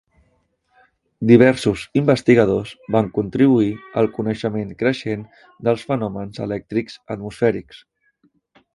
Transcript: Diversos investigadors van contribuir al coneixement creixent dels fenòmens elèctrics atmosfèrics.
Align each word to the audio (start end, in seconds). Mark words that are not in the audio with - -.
Diversos 1.31 1.83
investigadors 2.01 2.73
van 2.97 3.11
contribuir 3.19 3.69
al 4.03 4.11
coneixement 4.17 4.75
creixent 4.83 5.29
dels 5.69 5.87
fenòmens 5.93 6.45
elèctrics 6.51 7.01
atmosfèrics. 7.17 7.89